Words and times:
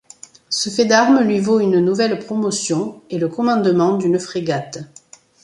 Ce 0.49 0.71
fait 0.71 0.85
d'armes 0.85 1.19
lui 1.21 1.39
vaut 1.39 1.59
une 1.59 1.79
nouvelle 1.79 2.17
promotion, 2.17 3.03
et 3.11 3.19
le 3.19 3.27
commandement 3.27 3.97
d'une 3.99 4.17
frégate. 4.17 4.79